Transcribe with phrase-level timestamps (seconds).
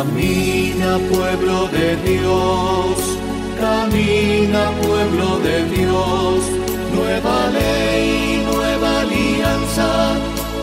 [0.00, 2.96] Camina pueblo de Dios,
[3.60, 6.40] camina pueblo de Dios,
[6.94, 10.14] nueva ley, nueva alianza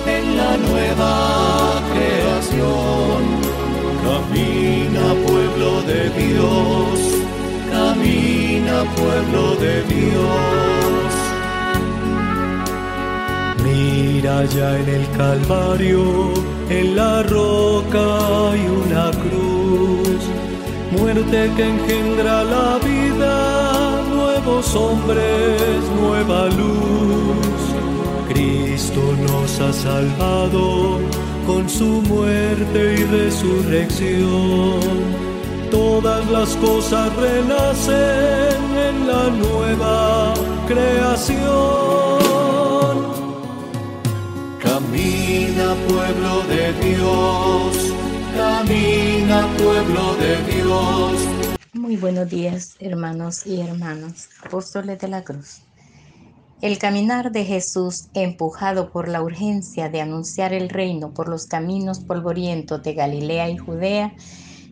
[0.08, 3.22] en la nueva creación.
[4.08, 6.98] Camina pueblo de Dios,
[7.70, 11.07] camina pueblo de Dios.
[14.18, 16.34] Mira ya en el Calvario,
[16.72, 20.22] en la roca hay una cruz,
[20.92, 27.60] muerte que engendra la vida, nuevos hombres, nueva luz.
[28.30, 30.98] Cristo nos ha salvado
[31.46, 34.80] con su muerte y resurrección.
[35.70, 40.34] Todas las cosas renacen en la nueva
[40.68, 42.18] creación.
[45.28, 47.94] Camina pueblo de Dios,
[48.34, 51.22] camina pueblo de Dios.
[51.74, 55.64] Muy buenos días, hermanos y hermanas, apóstoles de la cruz.
[56.62, 62.00] El caminar de Jesús, empujado por la urgencia de anunciar el reino por los caminos
[62.00, 64.14] polvorientos de Galilea y Judea,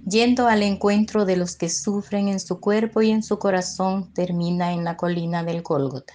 [0.08, 4.72] yendo al encuentro de los que sufren en su cuerpo y en su corazón, termina
[4.72, 6.14] en la colina del Gólgota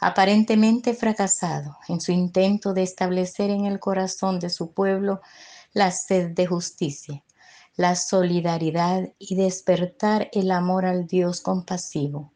[0.00, 5.20] aparentemente fracasado en su intento de establecer en el corazón de su pueblo
[5.72, 7.22] la sed de justicia,
[7.76, 12.32] la solidaridad y despertar el amor al Dios compasivo.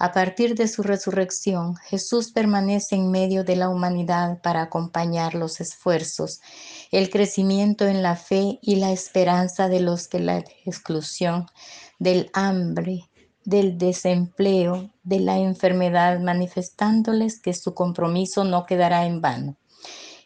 [0.00, 5.60] A partir de su resurrección, Jesús permanece en medio de la humanidad para acompañar los
[5.60, 6.40] esfuerzos,
[6.92, 11.46] el crecimiento en la fe y la esperanza de los que la exclusión,
[11.98, 13.10] del hambre,
[13.48, 19.56] del desempleo, de la enfermedad, manifestándoles que su compromiso no quedará en vano.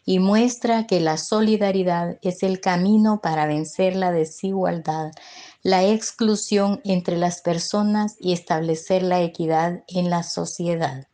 [0.03, 5.13] Y muestra que la solidaridad es el camino para vencer la desigualdad,
[5.61, 11.07] la exclusión entre las personas y establecer la equidad en la sociedad.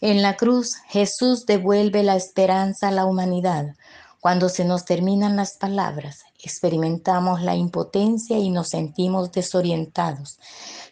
[0.00, 3.76] En la cruz, Jesús devuelve la esperanza a la humanidad.
[4.18, 10.38] Cuando se nos terminan las palabras, experimentamos la impotencia y nos sentimos desorientados.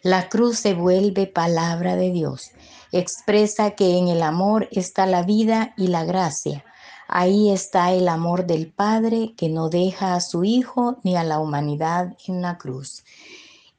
[0.03, 2.51] La cruz se vuelve palabra de Dios.
[2.91, 6.63] Expresa que en el amor está la vida y la gracia.
[7.07, 11.39] Ahí está el amor del Padre que no deja a su Hijo ni a la
[11.39, 13.03] humanidad en la cruz.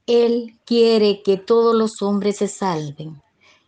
[0.06, 3.22] Él quiere que todos los hombres se salven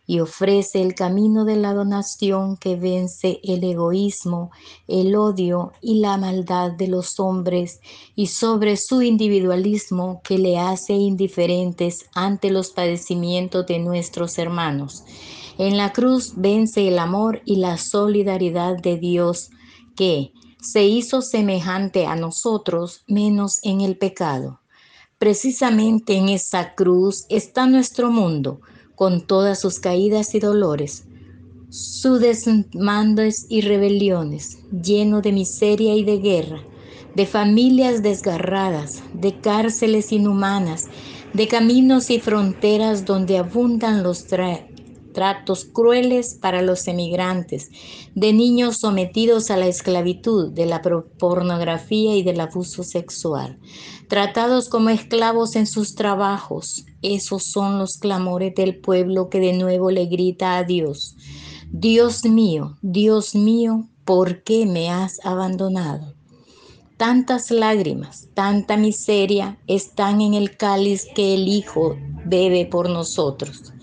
[0.07, 4.51] y ofrece el camino de la donación que vence el egoísmo,
[4.87, 7.79] el odio y la maldad de los hombres
[8.15, 15.03] y sobre su individualismo que le hace indiferentes ante los padecimientos de nuestros hermanos.
[15.57, 19.51] En la cruz vence el amor y la solidaridad de Dios
[19.95, 24.61] que se hizo semejante a nosotros menos en el pecado.
[25.17, 28.61] Precisamente en esa cruz está nuestro mundo
[29.01, 31.05] con todas sus caídas y dolores,
[31.69, 36.61] sus desmandos y rebeliones, lleno de miseria y de guerra,
[37.15, 40.85] de familias desgarradas, de cárceles inhumanas,
[41.33, 47.71] de caminos y fronteras donde abundan los tratos crueles para los emigrantes,
[48.13, 53.57] de niños sometidos a la esclavitud, de la pornografía y del abuso sexual,
[54.07, 56.85] tratados como esclavos en sus trabajos.
[57.01, 61.15] Esos son los clamores del pueblo que de nuevo le grita a Dios.
[61.71, 66.13] Dios mío, Dios mío, ¿por qué me has abandonado?
[66.97, 73.73] Tantas lágrimas, tanta miseria están en el cáliz que el Hijo bebe por nosotros.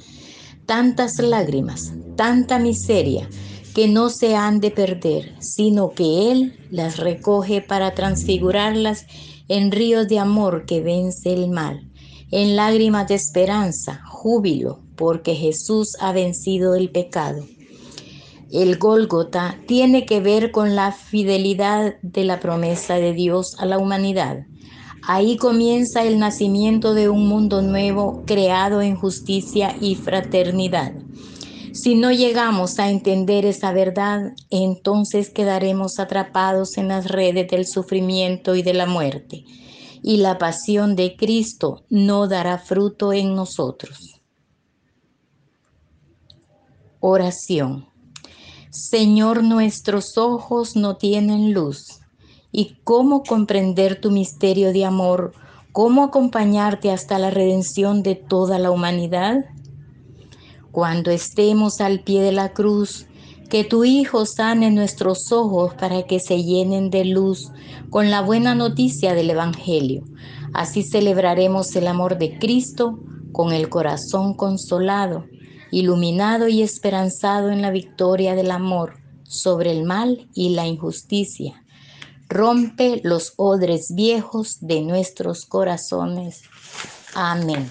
[0.67, 3.29] Tantas lágrimas, tanta miseria
[3.75, 9.07] que no se han de perder, sino que Él las recoge para transfigurarlas
[9.49, 11.88] en ríos de amor que vence el mal,
[12.31, 17.45] en lágrimas de esperanza, júbilo, porque Jesús ha vencido el pecado.
[18.51, 23.79] El Gólgota tiene que ver con la fidelidad de la promesa de Dios a la
[23.79, 24.47] humanidad.
[25.03, 30.93] Ahí comienza el nacimiento de un mundo nuevo creado en justicia y fraternidad.
[31.73, 38.55] Si no llegamos a entender esa verdad, entonces quedaremos atrapados en las redes del sufrimiento
[38.55, 39.45] y de la muerte,
[40.03, 44.21] y la pasión de Cristo no dará fruto en nosotros.
[47.01, 47.89] Oración.
[48.71, 52.01] Señor, nuestros ojos no tienen luz.
[52.53, 55.33] ¿Y cómo comprender tu misterio de amor?
[55.73, 59.45] ¿Cómo acompañarte hasta la redención de toda la humanidad?
[60.71, 63.07] Cuando estemos al pie de la cruz,
[63.49, 67.51] que tu Hijo sane nuestros ojos para que se llenen de luz
[67.91, 70.05] con la buena noticia del Evangelio.
[70.53, 72.99] Así celebraremos el amor de Cristo
[73.33, 75.25] con el corazón consolado,
[75.71, 81.63] iluminado y esperanzado en la victoria del amor sobre el mal y la injusticia.
[82.29, 86.43] Rompe los odres viejos de nuestros corazones.
[87.15, 87.71] Amén.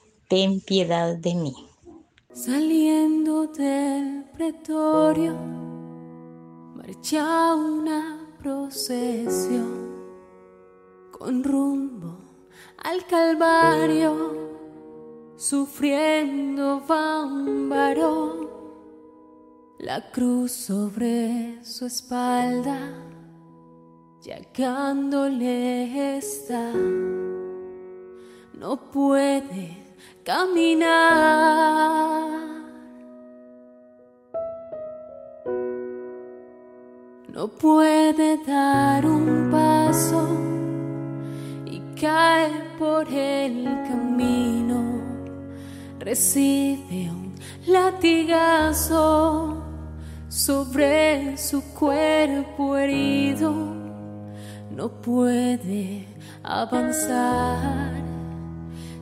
[0.31, 1.53] ten piedad de mí.
[2.31, 5.35] Saliendo del pretorio
[6.73, 9.91] marcha una procesión
[11.11, 12.17] con rumbo
[12.77, 14.13] al Calvario,
[15.35, 18.47] sufriendo va un varón,
[19.79, 22.79] la cruz sobre su espalda,
[24.23, 26.71] llegándole está,
[28.53, 29.80] no puede
[30.23, 32.11] caminar.
[37.33, 40.27] No puede dar un paso
[41.65, 45.01] y cae por el camino,
[45.99, 47.33] recibe un
[47.67, 49.63] latigazo
[50.27, 53.53] sobre su cuerpo herido,
[54.69, 56.05] no puede
[56.43, 58.00] avanzar,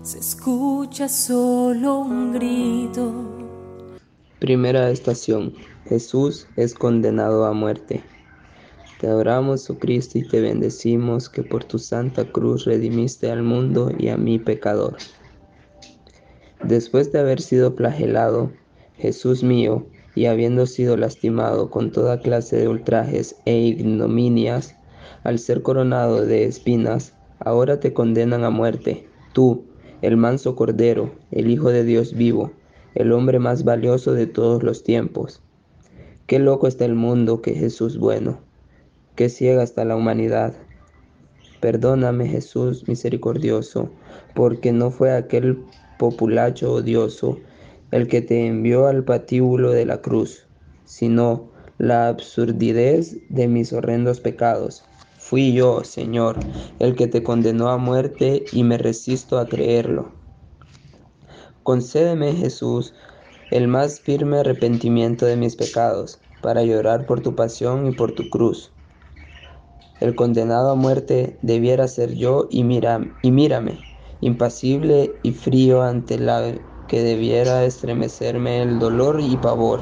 [0.01, 3.13] se escucha solo un grito.
[4.39, 5.53] Primera estación.
[5.85, 8.01] Jesús es condenado a muerte.
[8.99, 13.91] Te adoramos, oh Cristo, y te bendecimos que por tu santa cruz redimiste al mundo
[13.97, 14.97] y a mi pecador.
[16.63, 18.51] Después de haber sido flagelado,
[18.97, 19.85] Jesús mío,
[20.15, 24.75] y habiendo sido lastimado con toda clase de ultrajes e ignominias,
[25.23, 29.68] al ser coronado de espinas, ahora te condenan a muerte, tú,
[30.01, 32.51] el manso Cordero, el Hijo de Dios vivo,
[32.95, 35.41] el hombre más valioso de todos los tiempos.
[36.27, 38.39] Qué loco está el mundo que Jesús bueno
[39.19, 40.53] que ciega hasta la humanidad.
[41.59, 43.89] Perdóname Jesús misericordioso,
[44.33, 45.61] porque no fue aquel
[45.97, 47.37] populacho odioso
[47.91, 50.47] el que te envió al patíbulo de la cruz,
[50.85, 51.49] sino
[51.79, 54.85] la absurdidez de mis horrendos pecados.
[55.29, 56.39] Fui yo, Señor,
[56.79, 60.15] el que te condenó a muerte y me resisto a creerlo.
[61.61, 62.95] Concédeme, Jesús,
[63.51, 68.29] el más firme arrepentimiento de mis pecados, para llorar por tu pasión y por tu
[68.29, 68.73] cruz
[69.99, 73.85] el condenado a muerte debiera ser yo y, mira, y mírame,
[74.21, 76.55] impasible y frío ante la
[76.87, 79.81] que debiera estremecerme el dolor y pavor.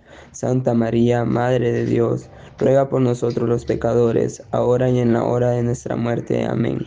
[0.31, 5.51] Santa María, Madre de Dios, ruega por nosotros los pecadores, ahora y en la hora
[5.51, 6.45] de nuestra muerte.
[6.45, 6.85] Amén.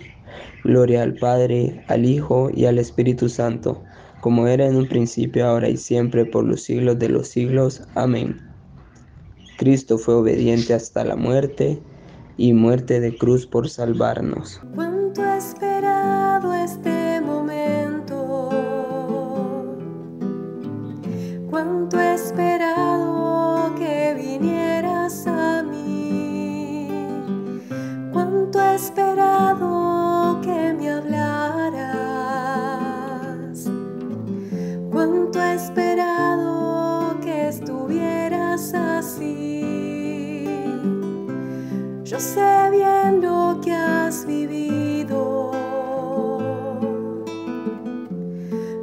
[0.64, 3.82] Gloria al Padre, al Hijo y al Espíritu Santo,
[4.20, 7.82] como era en un principio, ahora y siempre, por los siglos de los siglos.
[7.94, 8.40] Amén.
[9.58, 11.80] Cristo fue obediente hasta la muerte
[12.36, 14.60] y muerte de cruz por salvarnos.
[14.74, 18.50] Cuánto he esperado este momento,
[21.50, 22.53] cuánto esperado
[28.54, 31.74] cuánto he esperado que me hablaras,
[34.92, 40.44] cuánto he esperado que estuvieras así.
[42.04, 45.50] Yo sé bien lo que has vivido.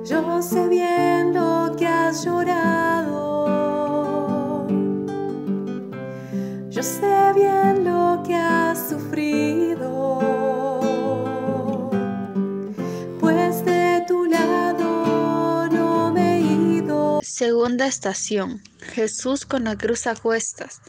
[0.03, 3.47] Yo sé bien lo que has llorado.
[6.69, 7.80] Yo sé bien
[17.41, 18.62] Segunda estación.
[18.93, 20.79] Jesús con la cruz a cuestas.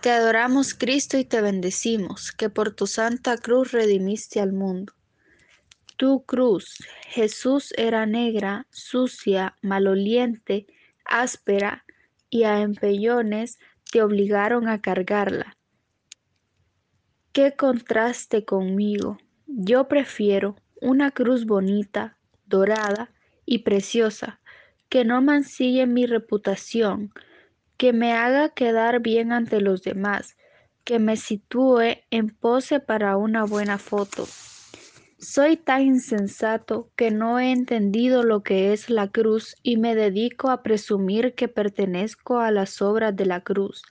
[0.00, 4.92] Te adoramos Cristo y te bendecimos, que por tu santa cruz redimiste al mundo.
[5.96, 10.66] Tu cruz, Jesús, era negra, sucia, maloliente,
[11.04, 11.84] áspera,
[12.28, 13.60] y a empellones
[13.92, 15.56] te obligaron a cargarla.
[17.30, 19.18] Qué contraste conmigo.
[19.46, 23.12] Yo prefiero una cruz bonita, dorada
[23.44, 24.40] y preciosa,
[24.88, 27.12] que no mancille mi reputación,
[27.76, 30.36] que me haga quedar bien ante los demás,
[30.84, 34.26] que me sitúe en pose para una buena foto.
[35.18, 40.50] Soy tan insensato que no he entendido lo que es la cruz y me dedico
[40.50, 43.82] a presumir que pertenezco a las obras de la cruz.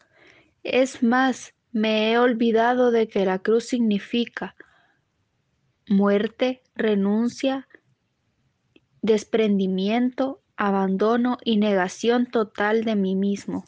[0.63, 4.55] Es más, me he olvidado de que la cruz significa
[5.87, 7.67] muerte, renuncia,
[9.01, 13.65] desprendimiento, abandono y negación total de mí mismo.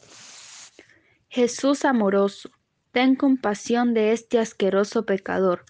[1.29, 2.49] Jesús amoroso,
[2.91, 5.65] ten compasión de este asqueroso pecador.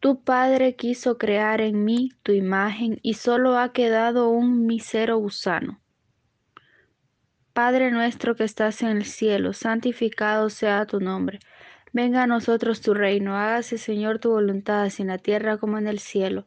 [0.00, 5.80] Tu Padre quiso crear en mí tu imagen y solo ha quedado un mísero gusano.
[7.52, 11.40] Padre nuestro que estás en el cielo, santificado sea tu nombre.
[11.92, 15.88] Venga a nosotros tu reino, hágase Señor tu voluntad, así en la tierra como en
[15.88, 16.46] el cielo.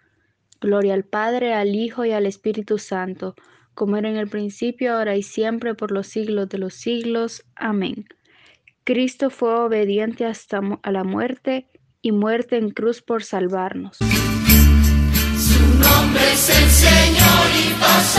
[0.61, 3.35] Gloria al Padre, al Hijo y al Espíritu Santo,
[3.73, 7.43] como era en el principio, ahora y siempre, por los siglos de los siglos.
[7.55, 8.05] Amén.
[8.83, 11.67] Cristo fue obediente hasta a la muerte
[12.01, 13.97] y muerte en cruz por salvarnos.
[13.97, 18.10] Su nombre es el Señor y pasa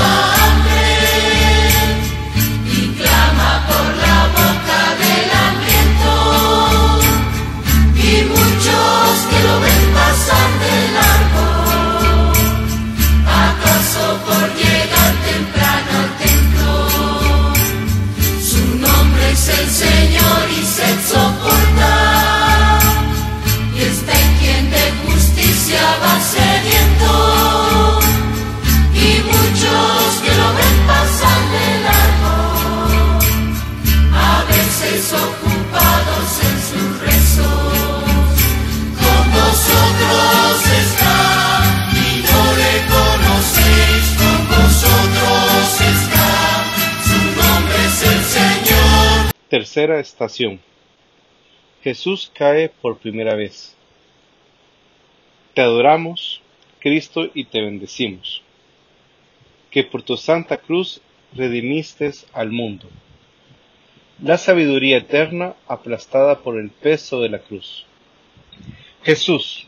[49.91, 50.61] Estación.
[51.83, 53.77] Jesús cae por primera vez.
[55.55, 56.41] Te adoramos,
[56.79, 58.43] Cristo, y te bendecimos,
[59.71, 61.01] que por tu santa cruz
[61.35, 62.89] redimiste al mundo.
[64.23, 67.85] La sabiduría eterna aplastada por el peso de la cruz.
[69.03, 69.67] Jesús,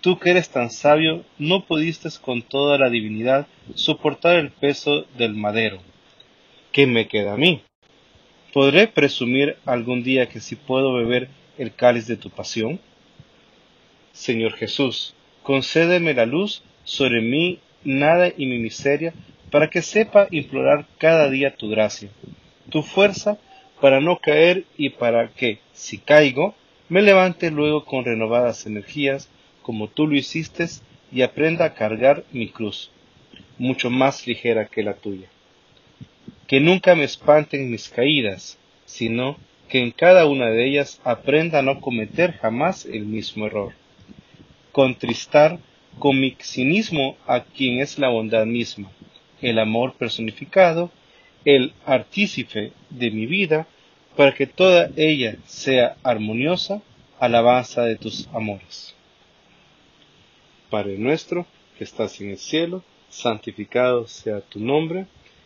[0.00, 5.34] tú que eres tan sabio, no pudiste con toda la divinidad soportar el peso del
[5.34, 5.80] madero.
[6.72, 7.62] ¿Qué me queda a mí?
[8.54, 12.78] ¿Podré presumir algún día que si puedo beber el cáliz de tu pasión?
[14.12, 19.12] Señor Jesús, concédeme la luz sobre mí, nada y mi miseria,
[19.50, 22.10] para que sepa implorar cada día tu gracia,
[22.70, 23.38] tu fuerza
[23.80, 26.54] para no caer y para que, si caigo,
[26.88, 29.28] me levante luego con renovadas energías,
[29.62, 30.68] como tú lo hiciste,
[31.10, 32.92] y aprenda a cargar mi cruz,
[33.58, 35.28] mucho más ligera que la tuya
[36.46, 39.36] que nunca me espanten mis caídas, sino
[39.68, 43.72] que en cada una de ellas aprenda a no cometer jamás el mismo error.
[44.72, 45.58] Contristar
[45.98, 48.90] con mi cinismo a quien es la bondad misma,
[49.40, 50.90] el amor personificado,
[51.44, 53.66] el artífice de mi vida,
[54.16, 56.82] para que toda ella sea armoniosa,
[57.18, 58.94] alabanza de tus amores.
[60.70, 61.46] Padre nuestro,
[61.78, 65.06] que estás en el cielo, santificado sea tu nombre,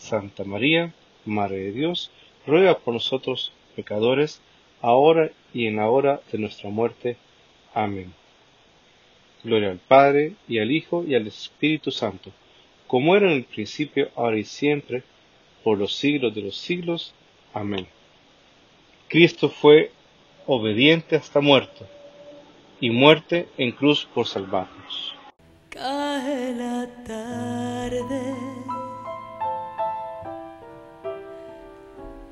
[0.00, 0.92] Santa María,
[1.24, 2.10] Madre de Dios,
[2.46, 4.40] ruega por nosotros pecadores,
[4.80, 7.16] ahora y en la hora de nuestra muerte.
[7.74, 8.12] Amén.
[9.44, 12.32] Gloria al Padre, y al Hijo, y al Espíritu Santo
[12.90, 15.04] como era en el principio, ahora y siempre,
[15.62, 17.14] por los siglos de los siglos.
[17.54, 17.86] Amén.
[19.06, 19.92] Cristo fue
[20.44, 21.86] obediente hasta muerto,
[22.80, 25.14] y muerte en cruz por salvarnos.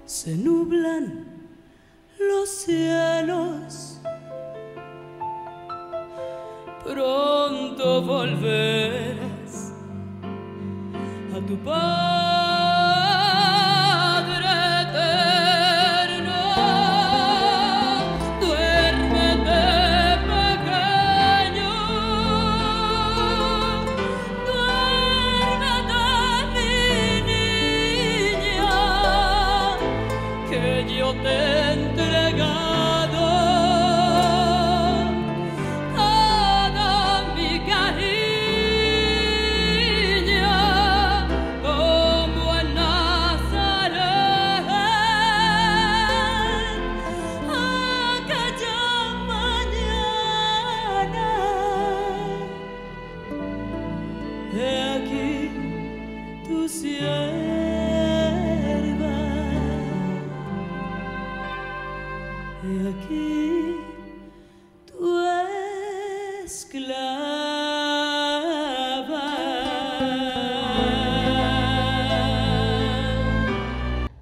[0.09, 1.27] Se nublan
[2.19, 4.01] los cielos,
[6.83, 9.75] pronto volverás
[11.37, 12.38] a tu Padre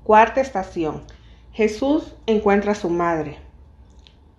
[0.07, 1.03] Cuarta estación.
[1.53, 3.39] Jesús encuentra a su madre.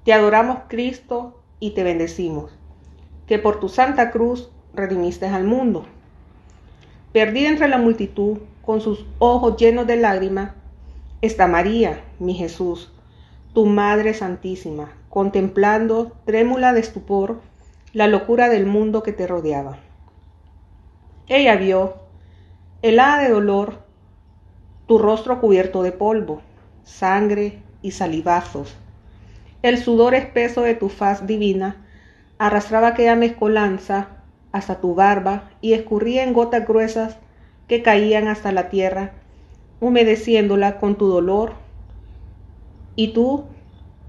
[0.05, 2.57] Te adoramos Cristo y te bendecimos,
[3.27, 5.85] que por tu santa cruz redimiste al mundo.
[7.11, 10.51] Perdida entre la multitud, con sus ojos llenos de lágrimas,
[11.21, 12.93] está María, mi Jesús,
[13.53, 17.41] tu Madre Santísima, contemplando, trémula de estupor,
[17.91, 19.79] la locura del mundo que te rodeaba.
[21.27, 21.95] Ella vio,
[22.81, 23.86] helada de dolor,
[24.87, 26.41] tu rostro cubierto de polvo,
[26.83, 28.75] sangre y salivazos.
[29.61, 31.85] El sudor espeso de tu faz divina
[32.37, 34.07] arrastraba aquella mezcolanza
[34.51, 37.17] hasta tu barba y escurría en gotas gruesas
[37.67, 39.11] que caían hasta la tierra,
[39.81, 41.53] humedeciéndola con tu dolor
[42.95, 43.45] y tu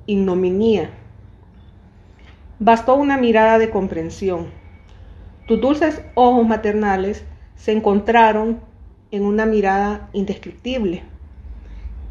[0.06, 0.90] ignominia.
[2.60, 4.46] Bastó una mirada de comprensión.
[5.46, 7.24] Tus dulces ojos maternales
[7.56, 8.60] se encontraron
[9.10, 11.02] en una mirada indescriptible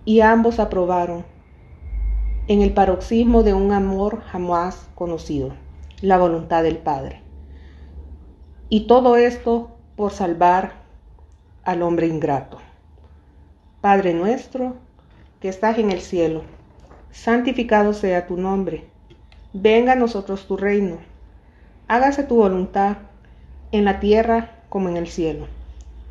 [0.05, 1.25] y ambos aprobaron
[2.47, 5.53] en el paroxismo de un amor jamás conocido,
[6.01, 7.21] la voluntad del Padre.
[8.69, 10.73] Y todo esto por salvar
[11.63, 12.60] al hombre ingrato.
[13.81, 14.75] Padre nuestro,
[15.41, 16.43] que estás en el cielo,
[17.12, 18.86] santificado sea tu nombre.
[19.53, 20.97] Venga a nosotros tu reino.
[21.88, 22.97] Hágase tu voluntad
[23.71, 25.47] en la tierra como en el cielo.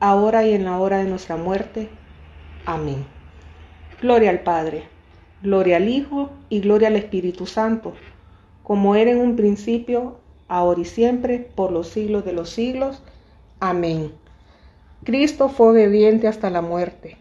[0.00, 1.88] ahora y en la hora de nuestra muerte.
[2.64, 3.04] Amén.
[4.00, 4.84] Gloria al Padre,
[5.42, 7.94] gloria al Hijo y gloria al Espíritu Santo,
[8.62, 13.02] como era en un principio, ahora y siempre, por los siglos de los siglos.
[13.60, 14.12] Amén.
[15.04, 17.16] Cristo fue obediente hasta la muerte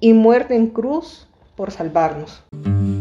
[0.00, 2.42] y muerte en cruz por salvarnos.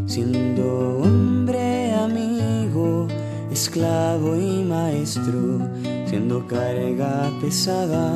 [0.05, 3.07] Siendo hombre, amigo,
[3.51, 5.59] esclavo y maestro,
[6.09, 8.13] siendo carga pesada,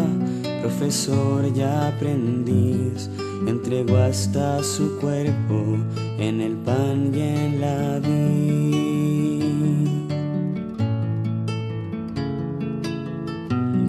[0.62, 3.08] profesor y aprendiz,
[3.48, 5.78] entregó hasta su cuerpo
[6.18, 9.44] en el pan y en la vid.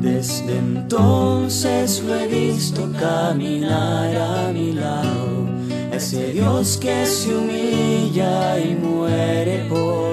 [0.02, 5.48] Desde entonces lo he visto caminar a mi lado,
[5.90, 10.03] ese Dios que se humilla y muere por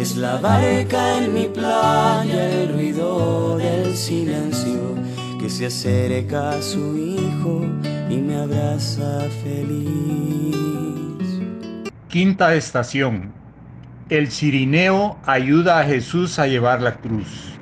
[0.00, 4.94] Es la barca en mi playa, el ruido del silencio
[5.38, 7.66] que se acerca a su hijo
[8.08, 11.26] y me abraza feliz.
[12.08, 13.30] Quinta estación.
[14.08, 17.58] El cirineo ayuda a Jesús a llevar la cruz.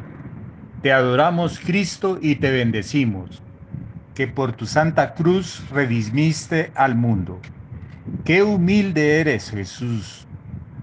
[0.81, 3.42] Te adoramos Cristo y te bendecimos,
[4.14, 7.40] que por tu santa cruz redimiste al mundo.
[8.24, 10.27] Qué humilde eres Jesús,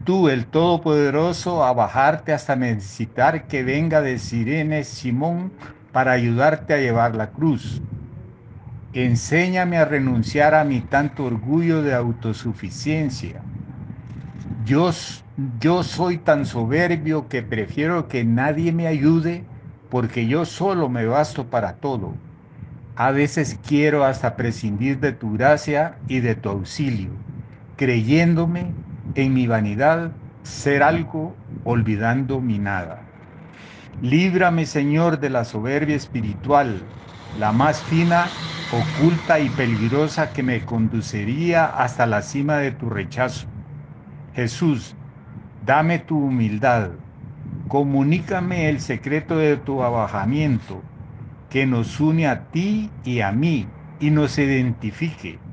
[0.06, 5.58] tú el Todopoderoso, a bajarte hasta necesitar que venga de Sirene Simón
[5.92, 7.84] para ayudarte a llevar la cruz.
[8.94, 13.48] Enséñame a renunciar a mi tanto orgullo de autosuficiencia.
[14.66, 14.92] Yo,
[15.60, 19.50] yo soy tan soberbio que prefiero que nadie me ayude
[19.90, 22.22] porque yo solo me basto para todo.
[22.96, 27.24] A veces quiero hasta prescindir de tu gracia y de tu auxilio,
[27.76, 28.78] creyéndome
[29.16, 33.10] en mi vanidad ser algo olvidando mi nada.
[34.00, 36.96] Líbrame, Señor, de la soberbia espiritual,
[37.32, 43.48] la más fina, oculta y peligrosa que me conduciría hasta la cima de tu rechazo.
[44.34, 44.98] Jesús,
[45.60, 46.92] dame tu humildad,
[47.68, 50.90] comunícame el secreto de tu abajamiento,
[51.50, 55.46] que nos une a ti y a mí y nos identifique.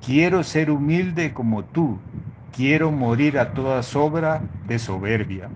[0.00, 2.06] Quiero ser humilde como tú,
[2.54, 5.48] quiero morir a toda sobra de soberbia.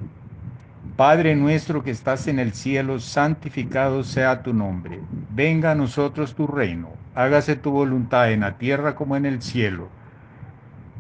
[0.97, 5.01] Padre nuestro que estás en el cielo, santificado sea tu nombre.
[5.31, 6.91] Venga a nosotros tu reino.
[7.15, 9.89] Hágase tu voluntad en la tierra como en el cielo.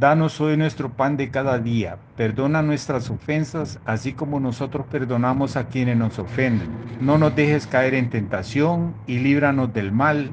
[0.01, 1.99] Danos hoy nuestro pan de cada día.
[2.17, 6.71] Perdona nuestras ofensas, así como nosotros perdonamos a quienes nos ofenden.
[6.99, 10.33] No nos dejes caer en tentación y líbranos del mal.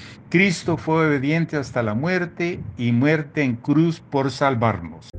[0.31, 5.09] Cristo fue obediente hasta la muerte y muerte en cruz por salvarnos.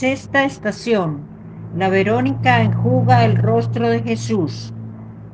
[0.00, 1.20] Sexta estación.
[1.76, 4.72] La Verónica enjuga el rostro de Jesús.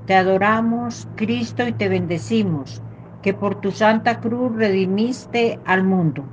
[0.07, 2.83] Te adoramos, Cristo, y te bendecimos,
[3.22, 6.24] que por tu santa cruz redimiste al mundo.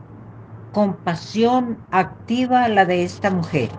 [0.72, 3.70] Compasión activa la de esta mujer.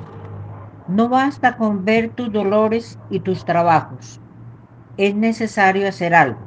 [0.86, 4.20] No basta con ver tus dolores y tus trabajos.
[4.96, 6.46] Es necesario hacer algo.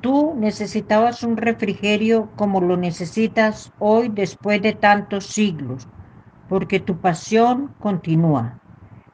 [0.00, 5.86] Tú necesitabas un refrigerio como lo necesitas hoy después de tantos siglos,
[6.50, 8.58] porque tu pasión continúa.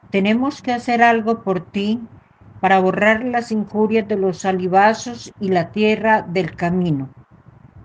[0.09, 1.99] Tenemos que hacer algo por ti
[2.59, 7.09] para borrar las injurias de los salivazos y la tierra del camino.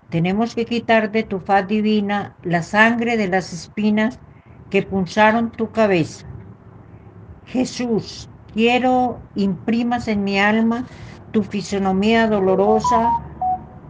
[0.09, 4.19] Tenemos que quitar de tu faz divina la sangre de las espinas
[4.71, 6.25] que punzaron tu cabeza.
[7.45, 10.83] Jesús, quiero imprimas en mi alma
[11.31, 13.11] tu fisonomía dolorosa,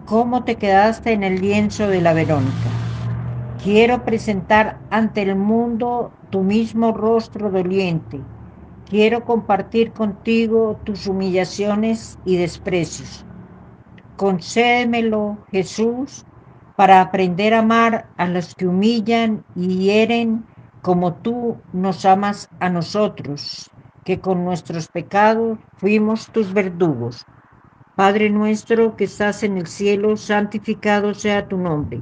[0.08, 2.83] cómo te quedaste en el lienzo de la Verónica.
[3.63, 8.19] Quiero presentar ante el mundo tu mismo rostro doliente.
[8.84, 13.26] Quiero compartir contigo tus humillaciones y desprecios.
[14.17, 16.26] Concédemelo, Jesús,
[16.76, 20.45] para aprender a amar a los que humillan y hieren
[20.82, 23.71] como tú nos amas a nosotros,
[24.04, 27.28] que con nuestros pecados fuimos tus verdugos.
[27.95, 32.02] Padre nuestro que estás en el cielo, santificado sea tu nombre.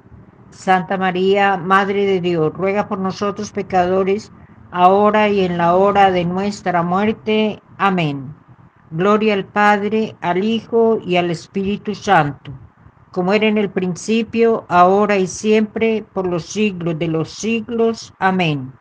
[0.51, 4.31] Santa María, Madre de Dios, ruega por nosotros pecadores,
[4.71, 7.61] ahora y en la hora de nuestra muerte.
[7.77, 8.35] Amén.
[8.91, 12.51] Gloria al Padre, al Hijo y al Espíritu Santo,
[13.11, 18.13] como era en el principio, ahora y siempre, por los siglos de los siglos.
[18.19, 18.73] Amén.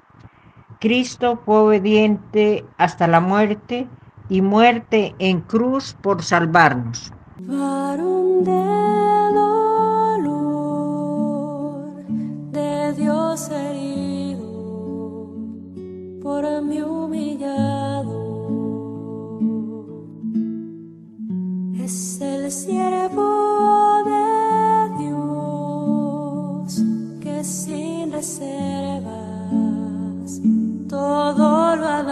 [0.81, 3.89] Cristo fue obediente hasta la muerte
[4.29, 7.13] y muerte en cruz por salvarnos.
[16.31, 18.15] Por mí humillado,
[21.85, 23.29] es el siervo
[24.13, 24.27] de
[25.03, 26.69] Dios
[27.21, 29.11] que sin reservas
[30.89, 32.03] todo lo ha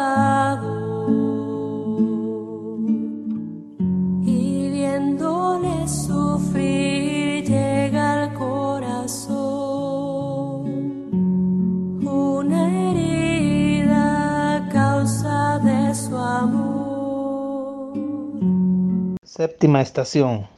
[19.38, 20.48] Séptima estación.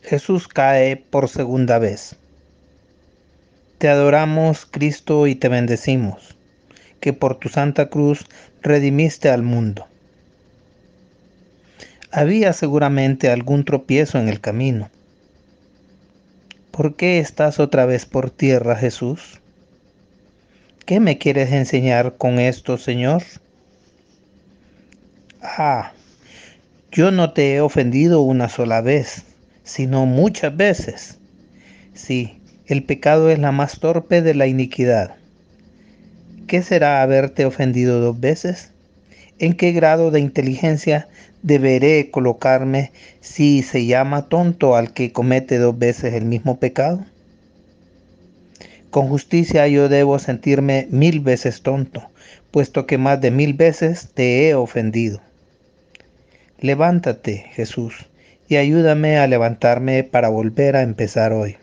[0.00, 2.14] Jesús cae por segunda vez.
[3.78, 6.36] Te adoramos, Cristo, y te bendecimos,
[7.00, 8.24] que por tu santa cruz
[8.62, 9.88] redimiste al mundo.
[12.12, 14.90] Había seguramente algún tropiezo en el camino.
[16.70, 19.40] ¿Por qué estás otra vez por tierra, Jesús?
[20.86, 23.24] ¿Qué me quieres enseñar con esto, Señor?
[25.42, 25.93] Ah,
[26.94, 29.24] yo no te he ofendido una sola vez,
[29.64, 31.18] sino muchas veces.
[31.92, 35.16] Sí, el pecado es la más torpe de la iniquidad.
[36.46, 38.70] ¿Qué será haberte ofendido dos veces?
[39.40, 41.08] ¿En qué grado de inteligencia
[41.42, 47.04] deberé colocarme si se llama tonto al que comete dos veces el mismo pecado?
[48.90, 52.04] Con justicia yo debo sentirme mil veces tonto,
[52.52, 55.20] puesto que más de mil veces te he ofendido.
[56.60, 58.06] Levántate, Jesús,
[58.48, 61.56] y ayúdame a levantarme para volver a empezar hoy.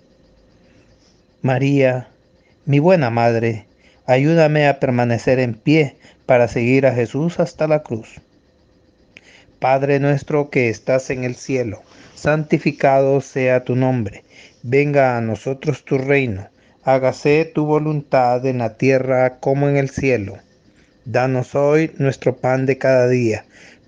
[1.41, 2.09] María,
[2.65, 3.65] mi buena madre,
[4.05, 8.21] ayúdame a permanecer en pie para seguir a Jesús hasta la cruz.
[9.59, 11.81] Padre nuestro que estás en el cielo,
[12.15, 14.23] santificado sea tu nombre,
[14.63, 16.49] venga a nosotros tu reino,
[16.83, 20.37] hágase tu voluntad en la tierra como en el cielo.
[21.05, 23.45] Danos hoy nuestro pan de cada día,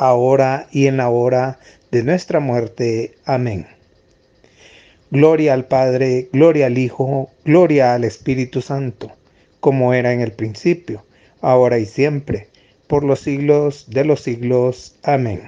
[0.00, 1.58] ahora y en la hora
[1.90, 3.14] de nuestra muerte.
[3.26, 3.66] Amén.
[5.10, 9.12] Gloria al Padre, gloria al Hijo, gloria al Espíritu Santo,
[9.60, 11.04] como era en el principio,
[11.42, 12.48] ahora y siempre
[12.86, 14.96] por los siglos de los siglos.
[15.02, 15.42] Amén.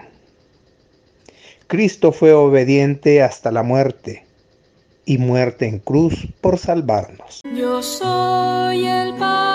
[1.66, 4.26] Cristo fue obediente hasta la muerte
[5.06, 7.40] y muerte en cruz por salvarnos.
[7.56, 9.51] Yo soy el pan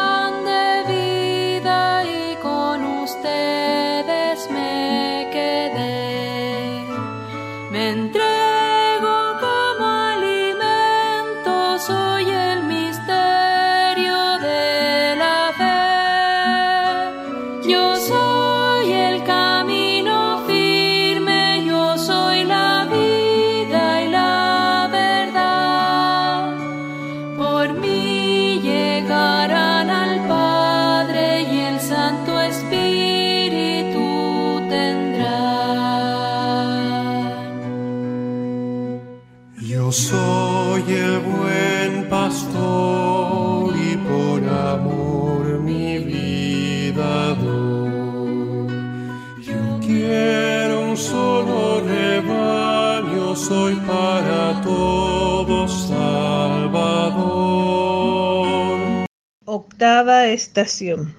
[59.78, 61.14] Octava estación.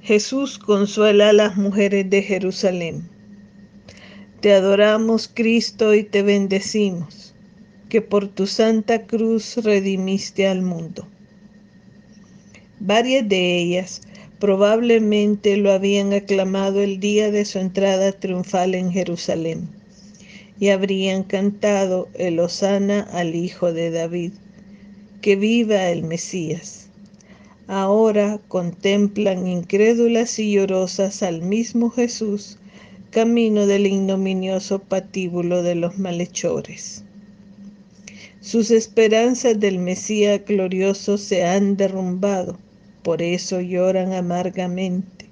[0.00, 3.08] Jesús consuela a las mujeres de Jerusalén.
[4.40, 7.34] Te adoramos, Cristo, y te bendecimos,
[7.88, 11.08] que por tu santa cruz redimiste al mundo.
[12.78, 14.02] Varias de ellas
[14.38, 19.68] probablemente lo habían aclamado el día de su entrada triunfal en Jerusalén
[20.60, 24.30] y habrían cantado el Hosana al Hijo de David,
[25.22, 26.85] que viva el Mesías.
[27.68, 32.58] Ahora contemplan incrédulas y llorosas al mismo Jesús,
[33.10, 37.04] camino del ignominioso patíbulo de los malhechores.
[38.40, 42.56] Sus esperanzas del Mesías glorioso se han derrumbado,
[43.02, 45.26] por eso lloran amargamente.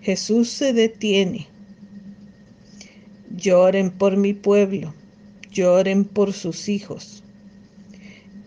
[0.00, 1.46] Jesús se detiene.
[3.36, 4.94] Lloren por mi pueblo,
[5.50, 7.19] lloren por sus hijos.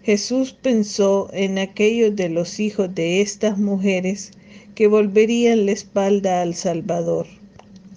[0.04, 4.32] Jesús pensó en aquellos de los hijos de estas mujeres
[4.76, 7.26] que volverían la espalda al Salvador,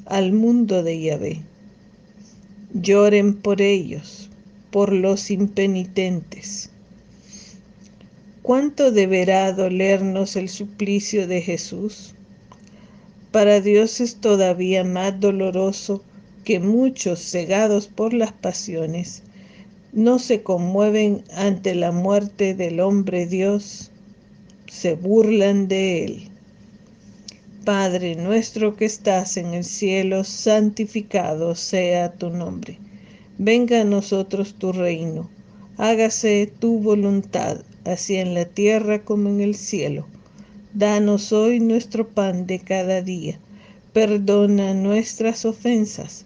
[0.04, 1.40] al mundo de Yahvé.
[2.72, 4.30] Lloren por ellos,
[4.70, 6.70] por los impenitentes.
[8.42, 12.14] ¿Cuánto deberá dolernos el suplicio de Jesús?
[13.32, 16.04] Para Dios es todavía más doloroso
[16.44, 19.24] que muchos cegados por las pasiones
[19.96, 23.90] no se conmueven ante la muerte del hombre Dios,
[24.70, 26.28] se burlan de él.
[27.64, 32.78] Padre nuestro que estás en el cielo, santificado sea tu nombre.
[33.38, 35.30] Venga a nosotros tu reino.
[35.78, 40.06] Hágase tu voluntad, así en la tierra como en el cielo.
[40.74, 43.38] Danos hoy nuestro pan de cada día.
[43.94, 46.25] Perdona nuestras ofensas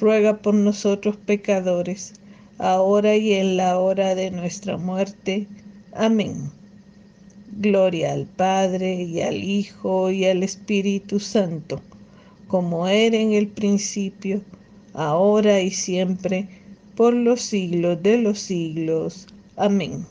[0.00, 2.14] ruega por nosotros pecadores,
[2.58, 5.46] ahora y en la hora de nuestra muerte.
[5.92, 6.50] Amén.
[7.58, 11.82] Gloria al Padre y al Hijo y al Espíritu Santo,
[12.48, 14.40] como era en el principio,
[14.94, 16.48] ahora y siempre,
[16.96, 19.26] por los siglos de los siglos.
[19.56, 20.06] Amén.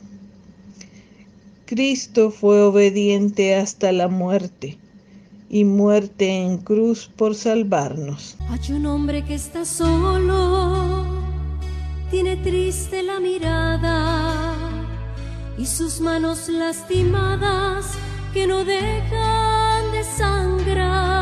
[1.66, 4.79] Cristo fue obediente hasta la muerte
[5.50, 8.36] y muerte en cruz por salvarnos.
[8.48, 11.04] Hay un hombre que está solo,
[12.08, 14.54] tiene triste la mirada
[15.58, 17.94] y sus manos lastimadas
[18.32, 21.18] que no dejan de sangrar.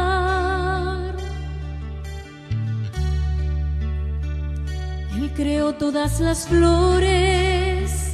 [5.17, 8.13] Él creó todas las flores,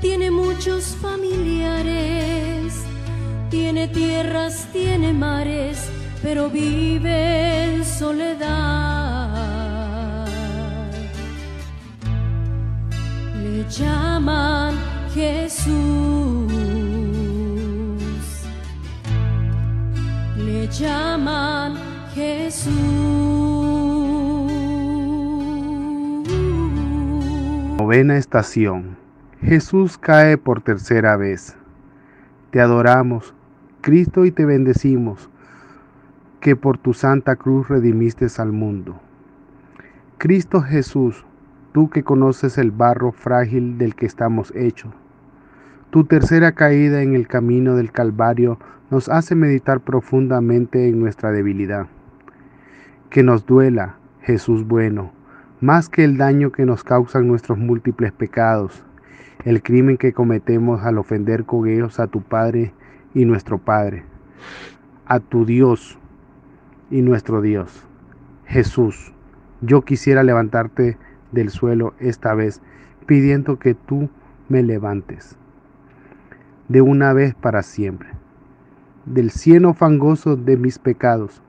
[0.00, 2.59] tiene muchos familiares
[3.50, 5.90] tiene tierras, tiene mares,
[6.22, 9.40] pero vive en soledad.
[13.42, 14.74] Le llaman
[15.12, 16.52] Jesús.
[20.36, 21.74] Le llaman
[22.14, 22.70] Jesús.
[27.78, 28.96] Novena estación.
[29.42, 31.56] Jesús cae por tercera vez.
[32.50, 33.34] Te adoramos,
[33.80, 35.30] Cristo, y te bendecimos,
[36.40, 39.00] que por tu santa cruz redimiste al mundo.
[40.18, 41.24] Cristo Jesús,
[41.72, 44.92] tú que conoces el barro frágil del que estamos hechos.
[45.90, 48.58] Tu tercera caída en el camino del Calvario
[48.90, 51.86] nos hace meditar profundamente en nuestra debilidad.
[53.08, 55.10] Que nos duela, Jesús bueno,
[55.60, 58.84] más que el daño que nos causan nuestros múltiples pecados,
[59.44, 62.74] el crimen que cometemos al ofender con ellos a tu Padre
[63.14, 64.04] y nuestro Padre,
[65.06, 65.98] a tu Dios
[66.90, 67.86] y nuestro Dios.
[68.46, 69.12] Jesús,
[69.60, 70.96] yo quisiera levantarte
[71.32, 72.60] del suelo esta vez,
[73.06, 74.08] pidiendo que tú
[74.48, 75.36] me levantes
[76.70, 78.10] de una vez para siempre,
[79.04, 81.42] del cieno fangoso de mis pecados,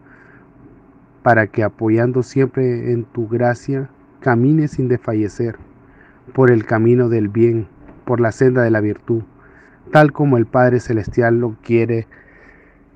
[1.22, 5.58] para que apoyando siempre en tu gracia, camine sin desfallecer
[6.34, 7.68] por el camino del bien,
[8.04, 9.22] por la senda de la virtud,
[9.92, 12.08] tal como el Padre Celestial lo quiere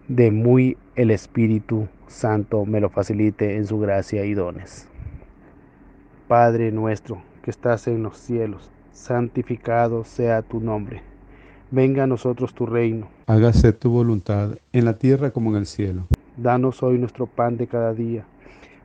[0.08, 4.88] de muy el Espíritu Santo me lo facilite en su gracia y dones.
[6.28, 11.02] Padre nuestro que estás en los cielos, santificado sea tu nombre.
[11.70, 13.10] Venga a nosotros tu reino.
[13.28, 16.08] Hágase tu voluntad en la tierra como en el cielo.
[16.38, 18.24] Danos hoy nuestro pan de cada día.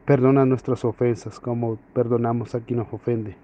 [0.05, 3.37] Perdona nuestras ofensas como perdonamos a quien nos ofende.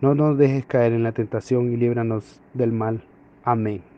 [0.00, 3.02] No nos dejes caer en la tentación y líbranos del mal.
[3.44, 3.93] Amén.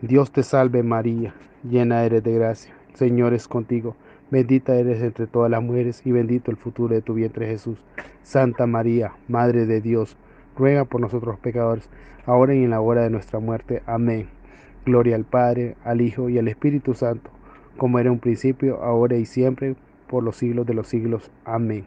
[0.00, 3.96] Dios te salve María, llena eres de gracia, Señor es contigo,
[4.30, 7.78] bendita eres entre todas las mujeres y bendito el futuro de tu vientre Jesús.
[8.22, 10.16] Santa María, Madre de Dios,
[10.56, 11.88] ruega por nosotros pecadores,
[12.26, 13.82] ahora y en la hora de nuestra muerte.
[13.86, 14.28] Amén.
[14.84, 17.30] Gloria al Padre, al Hijo y al Espíritu Santo
[17.76, 19.76] como era un principio, ahora y siempre,
[20.08, 21.30] por los siglos de los siglos.
[21.44, 21.86] Amén.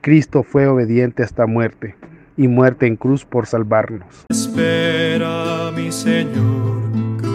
[0.00, 1.96] Cristo fue obediente hasta muerte,
[2.36, 4.26] y muerte en cruz por salvarnos.
[4.30, 6.87] Espera, mi Señor,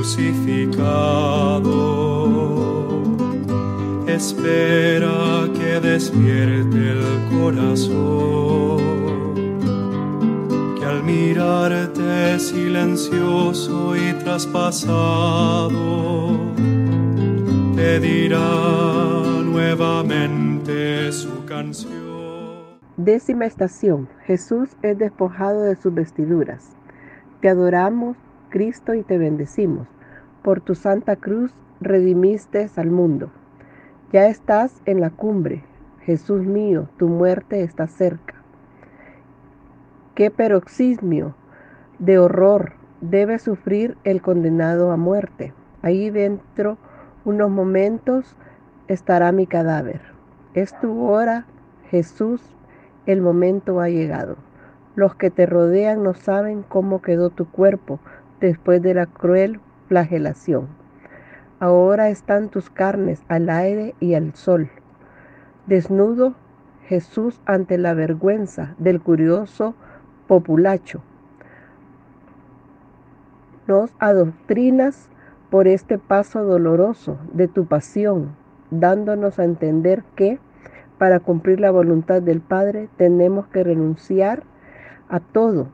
[0.03, 1.71] crucificado.
[4.05, 8.81] Espera que despierte el corazón,
[10.77, 15.71] que al mirarte silencioso y traspasado,
[17.77, 21.93] te dirá nuevamente su canción.
[22.97, 24.09] Décima estación.
[24.25, 26.75] Jesús es despojado de sus vestiduras.
[27.39, 28.17] Te adoramos,
[28.53, 29.87] Cristo, y te bendecimos.
[30.43, 31.51] Por tu santa cruz
[31.81, 33.31] redimiste al mundo.
[34.11, 35.63] Ya estás en la cumbre.
[36.01, 38.35] Jesús mío, tu muerte está cerca.
[40.13, 41.33] Qué paroxismio
[41.97, 45.51] de horror debe sufrir el condenado a muerte.
[45.81, 46.77] Ahí dentro
[47.25, 48.37] unos momentos
[48.87, 50.01] estará mi cadáver.
[50.53, 51.47] Es tu hora,
[51.89, 52.55] Jesús,
[53.07, 54.35] el momento ha llegado.
[54.95, 57.99] Los que te rodean no saben cómo quedó tu cuerpo
[58.47, 60.67] después de la cruel flagelación.
[61.61, 64.69] Ahora están tus carnes al aire y al sol.
[65.65, 66.35] Desnudo
[66.85, 69.75] Jesús ante la vergüenza del curioso
[70.27, 71.01] populacho.
[73.65, 75.07] Nos adoctrinas
[75.49, 78.35] por este paso doloroso de tu pasión,
[78.71, 80.37] dándonos a entender que
[80.97, 84.43] para cumplir la voluntad del Padre tenemos que renunciar
[85.07, 85.69] a todo.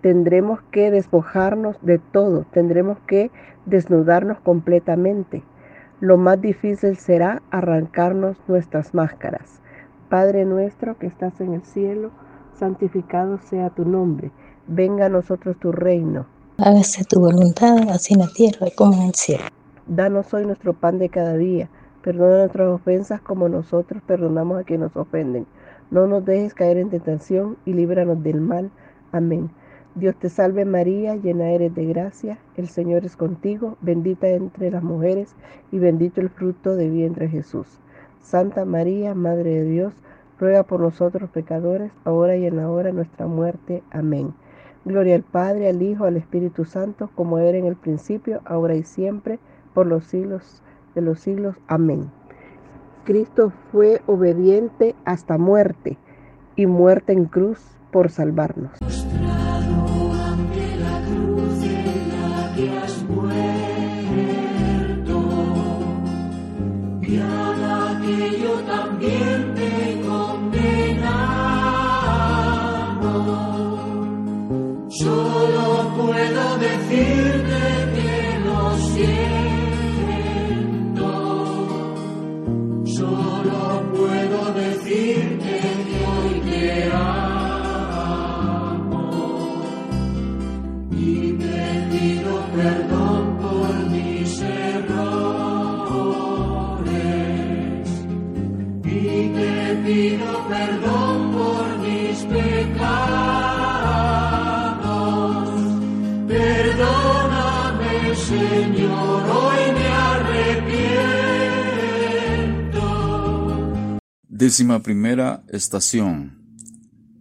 [0.00, 2.44] Tendremos que despojarnos de todo.
[2.52, 3.30] Tendremos que
[3.66, 5.42] desnudarnos completamente.
[6.00, 9.60] Lo más difícil será arrancarnos nuestras máscaras.
[10.08, 12.10] Padre nuestro que estás en el cielo,
[12.58, 14.30] santificado sea tu nombre.
[14.66, 16.26] Venga a nosotros tu reino.
[16.58, 19.44] Hágase tu voluntad, así en la tierra como en el cielo.
[19.86, 21.68] Danos hoy nuestro pan de cada día
[22.02, 25.46] Perdona nuestras ofensas como nosotros perdonamos a quienes nos ofenden.
[25.90, 28.70] No nos dejes caer en tentación y líbranos del mal.
[29.12, 29.50] Amén.
[29.96, 34.84] Dios te salve María, llena eres de gracia, el Señor es contigo, bendita entre las
[34.84, 35.34] mujeres
[35.72, 37.80] y bendito el fruto de vientre Jesús.
[38.20, 39.92] Santa María, Madre de Dios,
[40.38, 43.82] ruega por nosotros pecadores, ahora y en la hora de nuestra muerte.
[43.90, 44.32] Amén.
[44.84, 48.84] Gloria al Padre, al Hijo, al Espíritu Santo, como era en el principio, ahora y
[48.84, 49.40] siempre,
[49.74, 50.62] por los siglos
[50.94, 51.56] de los siglos.
[51.66, 52.10] Amén.
[53.04, 55.98] Cristo fue obediente hasta muerte
[56.54, 57.60] y muerte en cruz
[57.90, 58.70] por salvarnos.
[114.40, 116.38] Décima primera estación.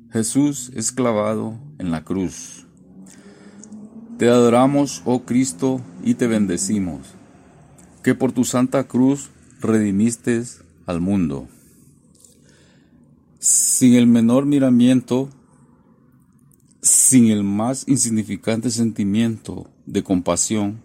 [0.10, 2.66] Jesús es clavado en la cruz.
[4.18, 7.08] Te adoramos, oh Cristo, y te bendecimos,
[8.04, 10.42] que por tu santa cruz redimiste
[10.86, 11.50] al mundo.
[13.38, 15.30] Sin el menor miramiento,
[16.82, 20.80] sin el más insignificante sentimiento de compasión,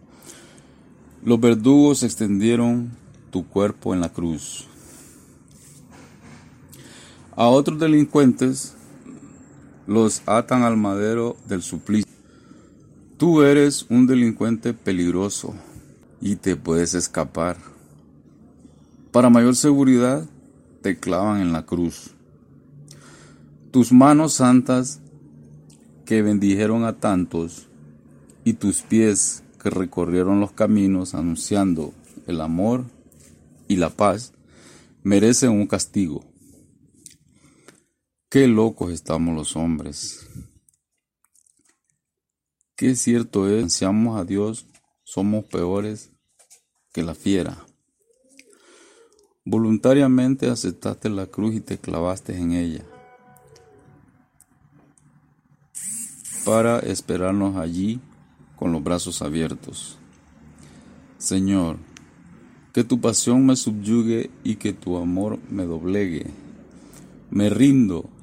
[1.24, 2.90] los verdugos extendieron
[3.30, 4.66] tu cuerpo en la cruz.
[7.36, 8.74] A otros delincuentes
[9.88, 12.12] los atan al madero del suplicio.
[13.16, 15.52] Tú eres un delincuente peligroso
[16.20, 17.56] y te puedes escapar.
[19.10, 20.24] Para mayor seguridad,
[20.80, 22.12] te clavan en la cruz.
[23.72, 25.00] Tus manos santas
[26.04, 27.66] que bendijeron a tantos
[28.44, 31.94] y tus pies que recorrieron los caminos anunciando
[32.28, 32.84] el amor
[33.66, 34.34] y la paz,
[35.02, 36.22] merecen un castigo.
[38.34, 40.28] Qué locos estamos los hombres.
[42.74, 44.66] Qué cierto es, ansiamos a Dios,
[45.04, 46.10] somos peores
[46.92, 47.64] que la fiera.
[49.44, 52.84] Voluntariamente aceptaste la cruz y te clavaste en ella
[56.44, 58.00] para esperarnos allí
[58.56, 59.96] con los brazos abiertos.
[61.18, 61.78] Señor,
[62.72, 66.26] Que tu pasión me subyugue y que tu amor me doblegue.
[67.30, 68.10] Me rindo,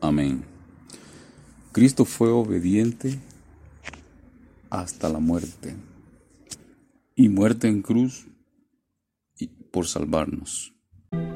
[0.00, 0.42] Amén.
[1.72, 3.18] Cristo fue obediente
[4.70, 5.76] hasta la muerte
[7.14, 8.26] y muerte en cruz
[9.70, 10.72] por salvarnos.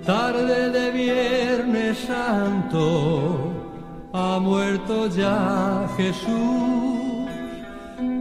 [0.04, 7.04] Tarde de Viernes Santo ha muerto ya Jesús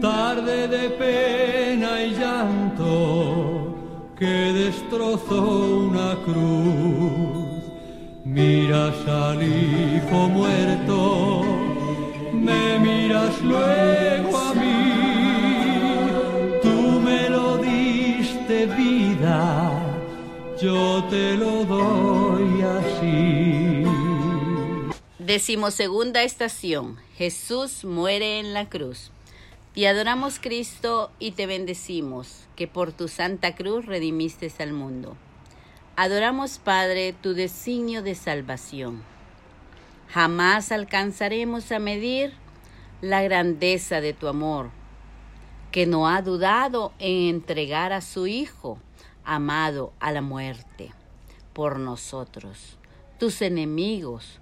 [0.03, 3.73] tarde de pena y llanto
[4.19, 5.41] que destrozó
[5.87, 7.12] una cruz.
[8.33, 11.43] Miras al hijo muerto,
[12.33, 16.09] me miras luego a mí,
[16.63, 19.79] tú me lo diste vida,
[20.59, 23.83] yo te lo doy así.
[25.19, 29.11] Decimosegunda estación, Jesús muere en la cruz.
[29.75, 35.15] Te adoramos Cristo y te bendecimos, que por tu santa cruz redimiste al mundo.
[35.95, 39.03] Adoramos Padre tu designio de salvación.
[40.09, 42.33] Jamás alcanzaremos a medir
[43.01, 44.71] la grandeza de tu amor,
[45.71, 48.79] que no ha dudado en entregar a su Hijo
[49.23, 50.91] amado a la muerte
[51.53, 52.79] por nosotros,
[53.19, 54.39] tus enemigos,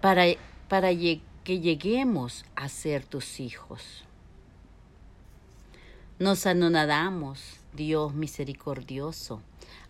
[0.00, 0.26] para,
[0.68, 4.04] para que lleguemos a ser tus hijos.
[6.20, 9.42] Nos anonadamos, Dios misericordioso,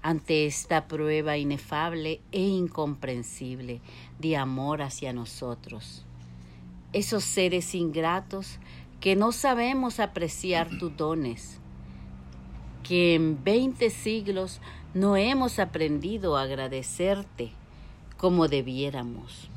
[0.02, 3.80] ante esta prueba inefable e incomprensible
[4.18, 6.04] de amor hacia nosotros.
[6.92, 8.58] Esos seres ingratos
[9.00, 11.60] que no sabemos apreciar tus dones,
[12.82, 14.60] que en veinte siglos
[14.94, 17.52] no hemos aprendido a agradecerte
[18.16, 19.50] como debiéramos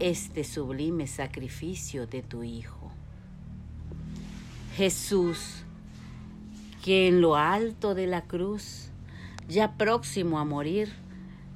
[0.00, 2.90] este sublime sacrificio de tu Hijo.
[4.76, 5.64] Jesús,
[6.84, 8.90] que en lo alto de la cruz,
[9.48, 10.92] ya próximo a morir,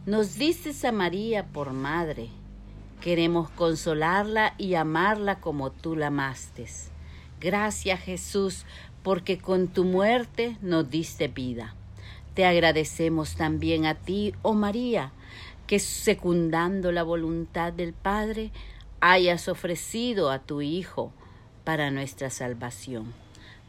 [0.06, 2.30] nos dices a María por madre.
[3.02, 6.64] Queremos consolarla y amarla como tú la amaste.
[7.40, 8.64] Gracias Jesús,
[9.02, 11.74] porque con tu muerte nos diste vida.
[12.32, 15.12] Te agradecemos también a ti, oh María,
[15.66, 18.50] que secundando la voluntad del Padre,
[19.00, 21.12] hayas ofrecido a tu Hijo
[21.64, 23.27] para nuestra salvación.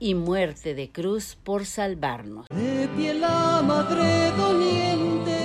[0.00, 2.46] y muerte de cruz por salvarnos.
[2.48, 5.38] De pie la madre doliente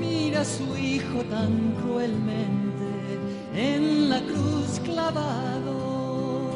[0.00, 2.84] mira a su hijo tan cruelmente
[3.54, 6.52] en la cruz clavado.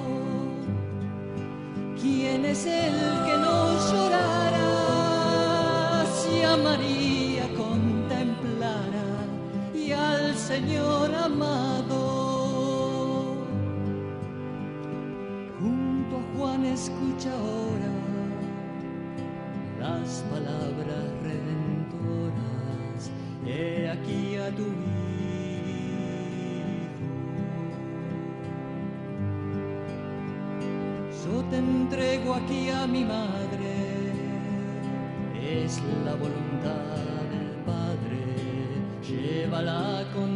[2.01, 2.95] ¿Quién es el
[3.25, 4.67] que no llorara
[6.07, 9.27] si a María contemplara
[9.75, 12.08] y al Señor amado?
[16.79, 17.91] Escucha ahora
[19.81, 23.01] las palabras redentoras.
[24.39, 25.09] a tu hijo.
[31.25, 33.73] Yo te entrego aquí a mi madre,
[35.35, 38.21] es la voluntad del Padre,
[39.03, 40.28] llévala contigo.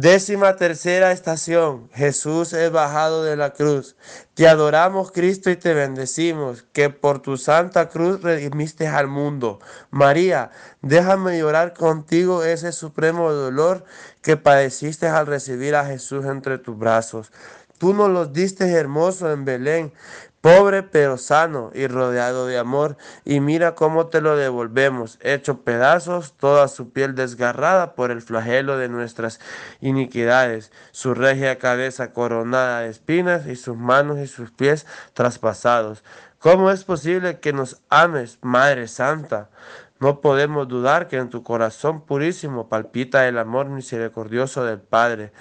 [0.00, 1.90] Décima tercera estación.
[1.92, 3.96] Jesús es bajado de la cruz.
[4.32, 9.60] Te adoramos, Cristo, y te bendecimos, que por tu santa cruz redimiste al mundo.
[9.90, 13.84] María, déjame llorar contigo ese supremo dolor
[14.22, 17.30] que padeciste al recibir a Jesús entre tus brazos.
[17.76, 19.92] Tú nos los diste hermoso en Belén,
[20.40, 26.34] pobre pero sano y rodeado de amor, y mira cómo te lo devolvemos, hecho pedazos,
[26.34, 29.40] toda su piel desgarrada por el flagelo de nuestras
[29.80, 36.02] iniquidades, su regia cabeza coronada de espinas y sus manos y sus pies traspasados.
[36.38, 39.50] ¿Cómo es posible que nos ames, Madre Santa?
[39.98, 45.32] No podemos dudar que en tu corazón purísimo palpita el amor misericordioso del Padre.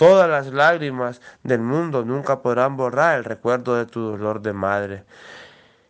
[0.00, 5.04] Todas las lágrimas del mundo nunca podrán borrar el recuerdo de tu dolor de madre.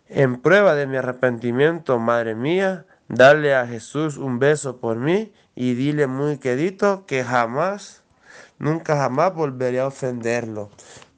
[0.08, 5.74] En prueba de mi arrepentimiento, madre mía, dale a Jesús un beso por mí y
[5.74, 8.02] dile muy quedito que jamás,
[8.58, 10.70] nunca jamás volveré a ofenderlo.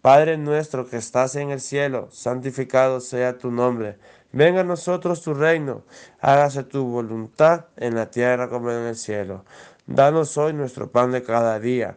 [0.02, 3.96] Padre nuestro que estás en el cielo, santificado sea tu nombre.
[4.32, 5.82] Venga a nosotros tu reino,
[6.20, 9.46] hágase tu voluntad en la tierra como en el cielo.
[9.86, 11.96] Danos hoy nuestro pan de cada día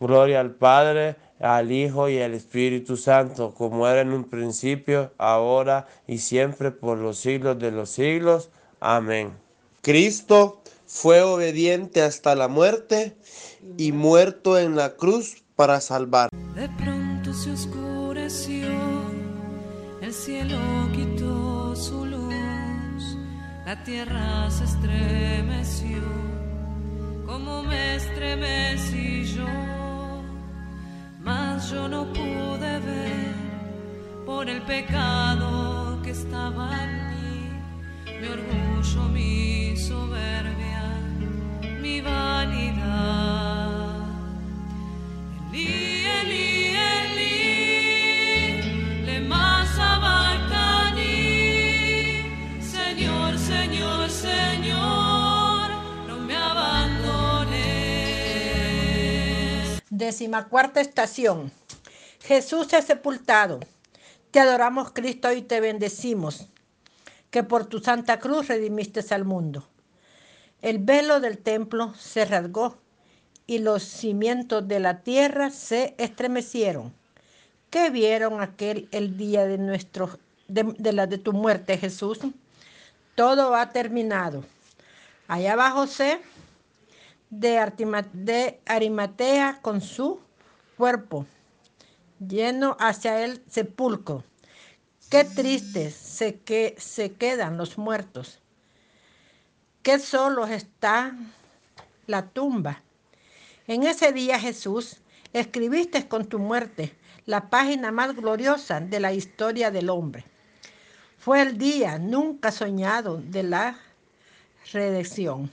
[0.00, 5.86] Gloria al Padre, al Hijo y al Espíritu Santo, como era en un principio, ahora
[6.06, 8.48] y siempre, por los siglos de los siglos.
[8.80, 9.32] Amén.
[9.82, 13.16] Cristo fue obediente hasta la muerte
[13.76, 16.30] y muerto en la cruz para salvar.
[16.54, 18.68] De pronto se oscureció,
[20.00, 20.58] el cielo
[20.94, 23.16] quitó su luz,
[23.66, 25.98] la tierra se estremeció,
[27.26, 29.79] como me estremecí yo
[31.22, 33.34] mas yo no pude ver
[34.24, 37.50] por el pecado que estaba en mí,
[38.20, 40.98] mi orgullo, mi soberbia,
[41.80, 43.50] mi vanidad.
[45.52, 46.69] Elí, Elí,
[60.00, 60.18] abandones.
[60.18, 61.50] Décima cuarta estación.
[62.22, 63.60] Jesús es sepultado.
[64.30, 66.48] Te adoramos, Cristo, y te bendecimos,
[67.30, 69.66] que por tu santa cruz redimiste al mundo.
[70.62, 72.76] El velo del templo se rasgó
[73.46, 76.92] y los cimientos de la tierra se estremecieron.
[77.70, 82.18] ¿Qué vieron aquel el día de nuestro de, la de tu muerte, Jesús?
[83.14, 84.44] Todo ha terminado.
[85.28, 86.20] Allá va José
[87.30, 90.20] de, de Arimatea con su
[90.76, 91.26] cuerpo
[92.18, 94.24] lleno hacia el sepulcro.
[95.08, 98.40] Qué tristes se, que, se quedan los muertos.
[99.82, 101.16] Qué solos está
[102.06, 102.82] la tumba.
[103.66, 104.98] En ese día, Jesús,
[105.32, 106.94] escribiste con tu muerte
[107.26, 110.24] la página más gloriosa de la historia del hombre.
[111.18, 113.78] Fue el día nunca soñado de la
[114.72, 115.50] redención.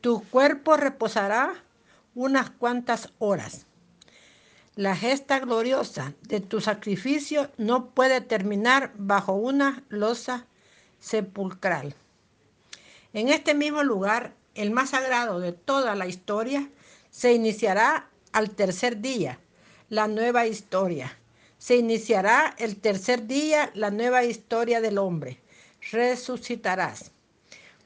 [0.00, 1.54] Tu cuerpo reposará
[2.14, 3.66] unas cuantas horas.
[4.76, 10.46] La gesta gloriosa de tu sacrificio no puede terminar bajo una losa
[11.00, 11.96] sepulcral.
[13.12, 16.70] En este mismo lugar, el más sagrado de toda la historia,
[17.10, 19.40] se iniciará al tercer día,
[19.88, 21.18] la nueva historia.
[21.58, 25.40] Se iniciará el tercer día, la nueva historia del hombre.
[25.90, 27.10] Resucitarás.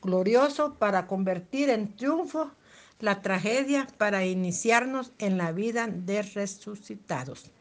[0.03, 2.51] Glorioso para convertir en triunfo
[2.99, 7.53] la tragedia para iniciarnos en la vida de resucitados.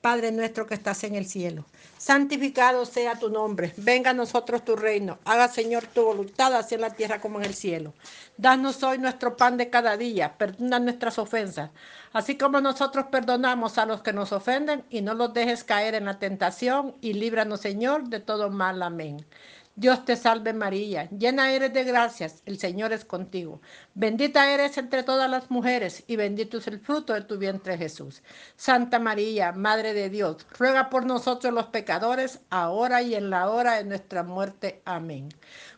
[0.00, 1.64] Padre nuestro que estás en el cielo,
[1.98, 6.82] santificado sea tu nombre, venga a nosotros tu reino, haga Señor tu voluntad así en
[6.82, 7.94] la tierra como en el cielo.
[8.36, 11.70] Danos hoy nuestro pan de cada día, perdona nuestras ofensas,
[12.12, 16.04] así como nosotros perdonamos a los que nos ofenden y no los dejes caer en
[16.04, 18.82] la tentación y líbranos Señor de todo mal.
[18.82, 19.26] Amén.
[19.78, 23.60] Dios te salve María, llena eres de gracias, el Señor es contigo.
[23.92, 28.22] Bendita eres entre todas las mujeres y bendito es el fruto de tu vientre Jesús.
[28.56, 33.74] Santa María, Madre de Dios, ruega por nosotros los pecadores, ahora y en la hora
[33.74, 34.80] de nuestra muerte.
[34.86, 35.28] Amén.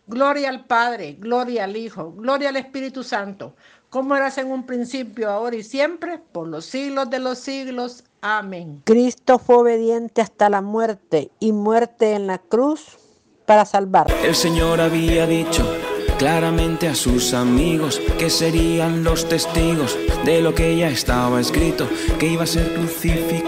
[0.07, 3.57] Gloria al Padre, gloria al Hijo, gloria al Espíritu Santo,
[3.91, 8.05] como eras en un principio, ahora y siempre, por los siglos de los siglos.
[8.21, 8.81] Amén.
[8.85, 12.97] Cristo fue obediente hasta la muerte y muerte en la cruz
[13.49, 14.07] para.
[14.23, 15.65] El Señor había dicho
[16.19, 21.89] claramente a sus amigos que serían los testigos de lo que ya estaba escrito,
[22.19, 23.48] que iba a ser crucificado,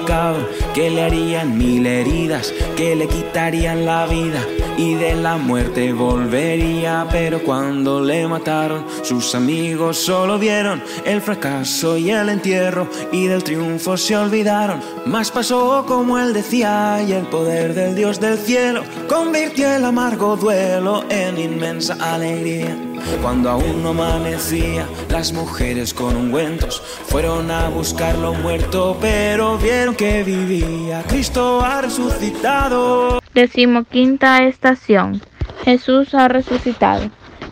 [0.75, 4.45] que le harían mil heridas, que le quitarían la vida
[4.77, 11.97] y de la muerte volvería, pero cuando le mataron, sus amigos solo vieron el fracaso
[11.97, 14.81] y el entierro y del triunfo se olvidaron.
[15.07, 20.37] Más pasó como él decía y el poder del Dios del cielo convirtió el amargo
[20.37, 22.90] duelo en inmensa alegría.
[23.23, 30.23] Cuando aún no amanecía, las mujeres con ungüentos fueron a buscarlo muerto, pero vieron que
[30.23, 31.03] vivía.
[31.09, 33.21] Cristo ha resucitado.
[33.35, 35.21] Decimoquinta estación.
[35.65, 37.11] Jesús ha resucitado.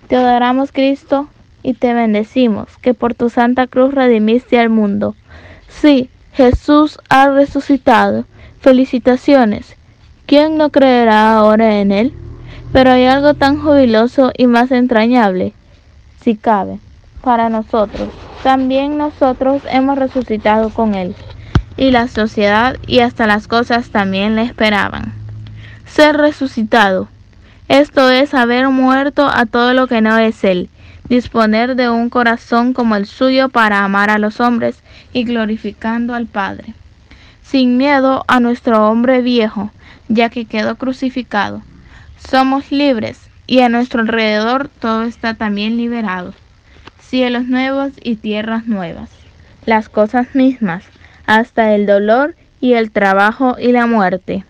[0.08, 1.28] Te adoramos Cristo
[1.62, 5.14] y te bendecimos, que por tu santa cruz redimiste al mundo.
[5.68, 8.24] Sí, Jesús ha resucitado.
[8.60, 9.76] Felicitaciones.
[10.26, 12.14] ¿Quién no creerá ahora en él?
[12.72, 15.54] Pero hay algo tan jubiloso y más entrañable,
[16.20, 16.78] si cabe,
[17.22, 18.10] para nosotros.
[18.42, 21.14] También nosotros hemos resucitado con Él,
[21.78, 25.14] y la sociedad y hasta las cosas también le esperaban.
[25.86, 27.08] Ser resucitado.
[27.68, 30.68] Esto es haber muerto a todo lo que no es Él,
[31.08, 34.82] disponer de un corazón como el suyo para amar a los hombres
[35.14, 36.74] y glorificando al Padre.
[37.42, 39.70] Sin miedo a nuestro hombre viejo,
[40.08, 41.62] ya que quedó crucificado
[42.18, 46.34] somos libres y a nuestro alrededor todo está también liberado.
[47.00, 49.10] Cielos nuevos y tierras nuevas.
[49.64, 50.84] Las cosas mismas,
[51.26, 54.44] hasta el dolor y el trabajo y la muerte,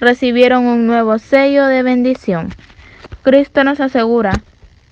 [0.00, 2.50] recibieron un nuevo sello de bendición.
[3.22, 4.32] Cristo nos asegura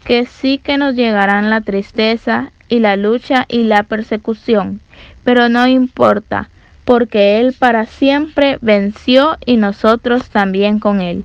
[0.05, 4.81] que sí que nos llegarán la tristeza y la lucha y la persecución,
[5.25, 6.49] pero no importa,
[6.85, 11.25] porque Él para siempre venció y nosotros también con Él.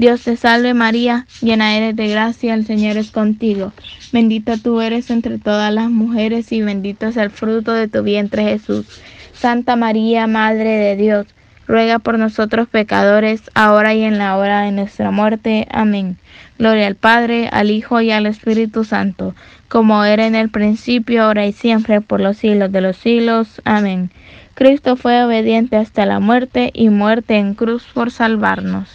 [0.00, 3.74] Dios te salve María, llena eres de gracia, el Señor es contigo.
[4.14, 8.44] Bendita tú eres entre todas las mujeres y bendito es el fruto de tu vientre
[8.44, 8.86] Jesús.
[9.34, 11.26] Santa María, Madre de Dios,
[11.66, 15.68] ruega por nosotros pecadores, ahora y en la hora de nuestra muerte.
[15.70, 16.16] Amén.
[16.58, 19.34] Gloria al Padre, al Hijo y al Espíritu Santo,
[19.68, 23.60] como era en el principio, ahora y siempre, por los siglos de los siglos.
[23.66, 24.10] Amén.
[24.54, 28.88] Cristo fue obediente hasta la muerte y muerte en cruz por salvarnos.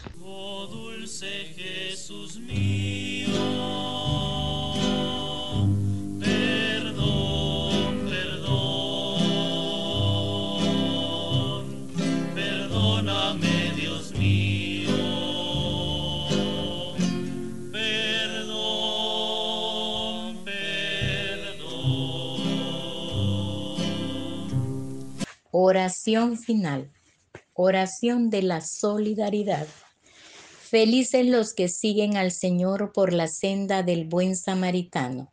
[25.57, 26.91] Oración final.
[27.53, 29.65] Oración de la solidaridad.
[30.69, 35.31] Felices los que siguen al Señor por la senda del buen samaritano,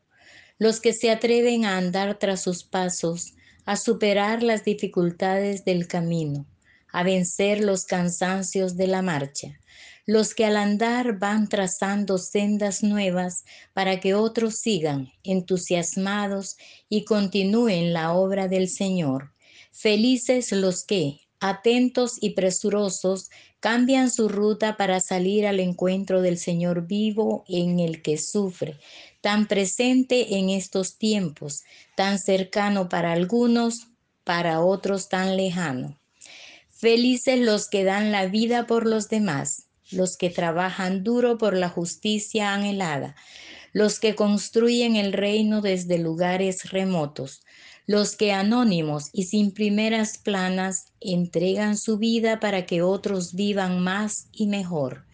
[0.59, 6.47] los que se atreven a andar tras sus pasos, a superar las dificultades del camino,
[6.93, 9.59] a vencer los cansancios de la marcha,
[10.07, 16.59] los que al andar van trazando sendas nuevas para que otros sigan entusiasmados
[16.89, 19.32] y continúen la obra del Señor
[19.73, 26.87] Felices los que, atentos y presurosos, cambian su ruta para salir al encuentro del Señor
[26.87, 28.79] vivo en el que sufre,
[29.21, 31.63] tan presente en estos tiempos,
[31.97, 33.89] tan cercano para algunos,
[34.25, 35.99] para otros tan lejano.
[36.71, 41.69] Felices los que dan la vida por los demás, los que trabajan duro por la
[41.69, 43.17] justicia anhelada,
[43.73, 47.43] los que construyen el reino desde lugares remotos,
[47.93, 54.29] los que anónimos y sin primeras planas entregan su vida para que otros vivan más
[54.33, 55.05] y mejor.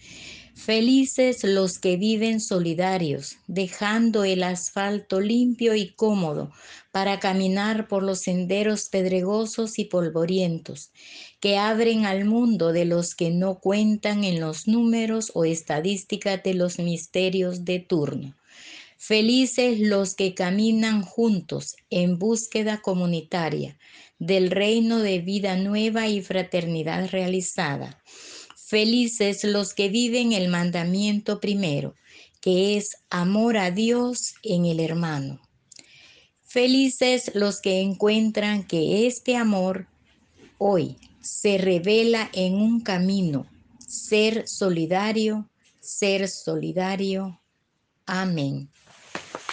[0.55, 6.53] Felices los que viven solidarios, dejando el asfalto limpio y cómodo
[6.93, 10.93] para caminar por los senderos pedregosos y polvorientos,
[11.41, 16.55] que abren al mundo de los que no cuentan en los números o estadísticas de
[16.55, 18.38] los misterios de turno.
[18.99, 23.79] Felices los que caminan juntos en búsqueda comunitaria
[24.19, 28.03] del reino de vida nueva y fraternidad realizada
[28.69, 31.95] Felices los que viven el mandamiento primero,
[32.43, 35.41] que es amor a Dios en el hermano.
[36.45, 39.89] Felices los que encuentran que este amor
[40.59, 43.47] hoy se revela en un camino,
[43.87, 45.49] ser solidario,
[45.81, 47.41] ser solidario.
[48.05, 48.69] Amén.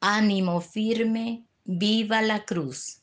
[0.00, 3.02] Ánimo firme, viva la cruz.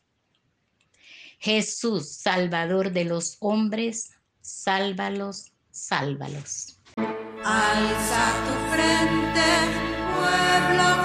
[1.39, 6.79] Jesús, Salvador de los hombres, sálvalos, sálvalos.
[7.43, 9.43] Alza tu frente,
[10.15, 11.04] pueblo.